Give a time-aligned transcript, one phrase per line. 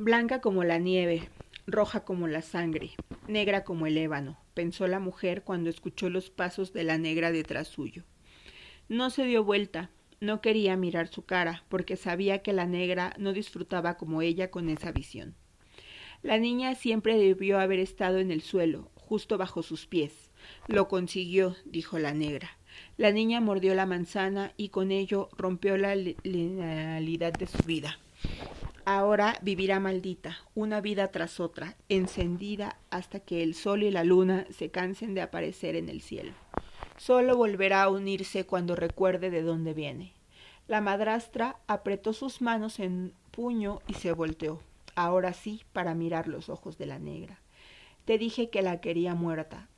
[0.00, 1.28] Blanca como la nieve,
[1.66, 2.92] roja como la sangre,
[3.26, 7.66] negra como el ébano, pensó la mujer cuando escuchó los pasos de la negra detrás
[7.66, 8.04] suyo.
[8.88, 9.90] No se dio vuelta,
[10.20, 14.68] no quería mirar su cara, porque sabía que la negra no disfrutaba como ella con
[14.68, 15.34] esa visión.
[16.22, 20.30] La niña siempre debió haber estado en el suelo, justo bajo sus pies.
[20.68, 22.56] Lo consiguió, dijo la negra.
[22.98, 27.98] La niña mordió la manzana y con ello rompió la linealidad de su vida.
[28.90, 34.46] Ahora vivirá maldita, una vida tras otra, encendida hasta que el sol y la luna
[34.48, 36.32] se cansen de aparecer en el cielo.
[36.96, 40.14] Solo volverá a unirse cuando recuerde de dónde viene.
[40.68, 44.58] La madrastra apretó sus manos en puño y se volteó,
[44.94, 47.40] ahora sí, para mirar los ojos de la negra.
[48.06, 49.68] Te dije que la quería muerta,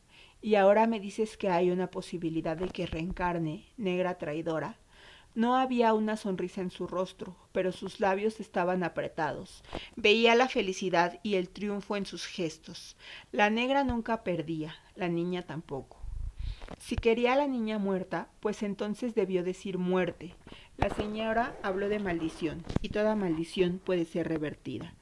[0.41, 4.79] y ahora me dices que hay una posibilidad de que reencarne, negra traidora.
[5.35, 9.63] No había una sonrisa en su rostro, pero sus labios estaban apretados.
[9.95, 12.97] Veía la felicidad y el triunfo en sus gestos.
[13.31, 15.99] La negra nunca perdía, la niña tampoco.
[16.79, 20.35] Si quería a la niña muerta, pues entonces debió decir muerte.
[20.77, 24.95] La señora habló de maldición, y toda maldición puede ser revertida.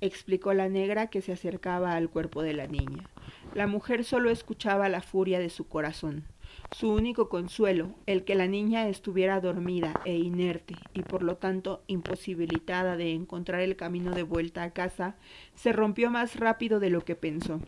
[0.00, 3.08] Explicó la negra que se acercaba al cuerpo de la niña.
[3.54, 6.24] La mujer solo escuchaba la furia de su corazón.
[6.72, 11.82] Su único consuelo, el que la niña estuviera dormida e inerte y por lo tanto
[11.86, 15.16] imposibilitada de encontrar el camino de vuelta a casa,
[15.54, 17.60] se rompió más rápido de lo que pensó.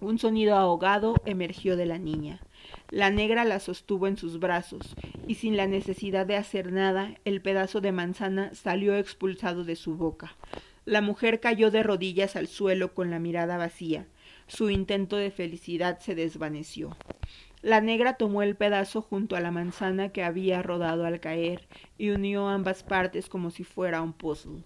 [0.00, 2.40] Un sonido ahogado emergió de la niña.
[2.90, 4.94] La negra la sostuvo en sus brazos,
[5.26, 9.96] y sin la necesidad de hacer nada, el pedazo de manzana salió expulsado de su
[9.96, 10.36] boca.
[10.84, 14.06] La mujer cayó de rodillas al suelo con la mirada vacía.
[14.46, 16.96] Su intento de felicidad se desvaneció.
[17.62, 21.66] La negra tomó el pedazo junto a la manzana que había rodado al caer
[21.98, 24.62] y unió ambas partes como si fuera un puzzle.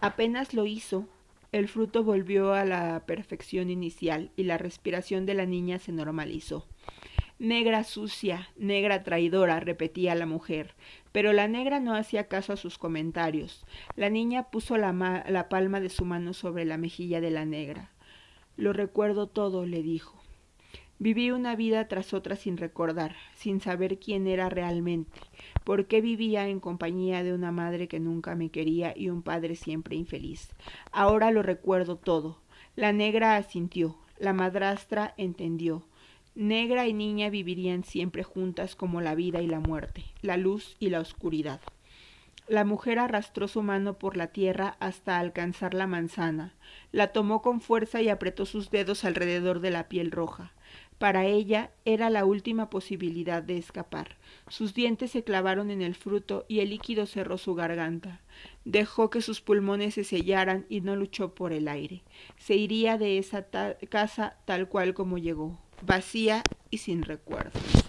[0.00, 1.06] Apenas lo hizo,
[1.52, 6.66] el fruto volvió a la perfección inicial y la respiración de la niña se normalizó.
[7.38, 10.74] Negra sucia, negra traidora, repetía la mujer,
[11.12, 13.66] pero la negra no hacía caso a sus comentarios.
[13.94, 17.90] La niña puso la, la palma de su mano sobre la mejilla de la negra.
[18.56, 20.15] Lo recuerdo todo, le dijo.
[20.98, 25.20] Viví una vida tras otra sin recordar, sin saber quién era realmente,
[25.62, 29.56] por qué vivía en compañía de una madre que nunca me quería y un padre
[29.56, 30.48] siempre infeliz.
[30.92, 32.38] Ahora lo recuerdo todo.
[32.76, 35.84] La negra asintió, la madrastra entendió.
[36.34, 40.88] Negra y niña vivirían siempre juntas como la vida y la muerte, la luz y
[40.88, 41.60] la oscuridad.
[42.48, 46.54] La mujer arrastró su mano por la tierra hasta alcanzar la manzana,
[46.92, 50.52] la tomó con fuerza y apretó sus dedos alrededor de la piel roja.
[50.98, 54.16] Para ella era la última posibilidad de escapar.
[54.48, 58.20] Sus dientes se clavaron en el fruto y el líquido cerró su garganta.
[58.64, 62.02] Dejó que sus pulmones se sellaran y no luchó por el aire.
[62.38, 63.46] Se iría de esa
[63.90, 67.85] casa tal cual como llegó, vacía y sin recuerdos.